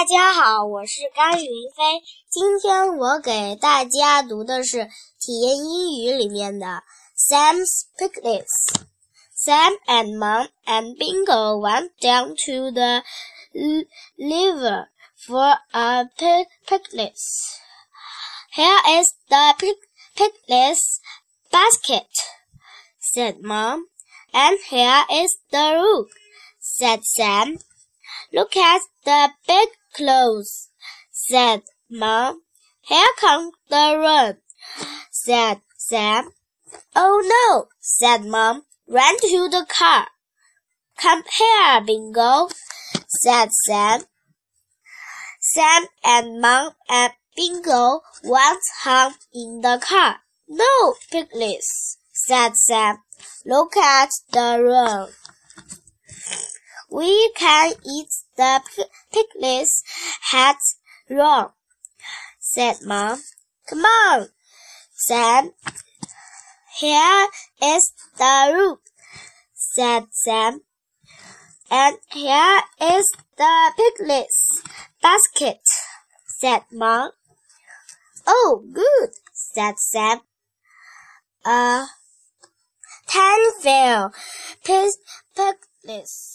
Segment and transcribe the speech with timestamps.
[0.00, 2.02] 大家好，我是甘云飞。
[2.30, 4.88] 今天我给大家读的是
[5.20, 6.82] 体验英语里面的
[7.16, 8.46] Sam's Picnic.
[9.34, 13.02] Sam and Mom and Bingo went down to the
[14.16, 14.88] river
[15.26, 16.04] for a
[16.66, 17.14] picnic.
[18.54, 20.76] Here is the picnic
[21.50, 22.08] basket,
[23.00, 23.88] said Mom.
[24.32, 26.08] And here is the rug,
[26.60, 27.58] said Sam.
[28.32, 30.69] Look at the big clothes,
[31.11, 32.41] said Mom.
[32.81, 34.37] Here comes the rain,
[35.11, 36.31] said Sam.
[36.95, 38.63] Oh no, said Mom.
[38.87, 40.07] Run to the car.
[40.97, 42.49] Come here, Bingo,
[43.07, 44.03] said Sam.
[45.39, 50.17] Sam and Mom and Bingo went home in the car.
[50.47, 52.97] No picnics, said Sam.
[53.45, 55.13] Look at the rain.
[56.89, 58.09] We can eat
[58.41, 59.83] the piglets
[60.31, 60.57] hat
[61.09, 61.51] wrong,
[62.39, 63.21] said Mom.
[63.69, 64.29] Come on,
[64.93, 65.51] Sam.
[66.79, 67.27] Here
[67.61, 68.79] is the roof,
[69.53, 70.61] said Sam.
[71.69, 73.05] And here is
[73.37, 74.63] the piglets
[75.01, 75.61] basket,
[76.39, 77.11] said Mom.
[78.25, 80.21] Oh, good, said Sam.
[81.45, 81.85] Uh,
[83.07, 84.11] ten fail
[84.63, 86.30] picnics.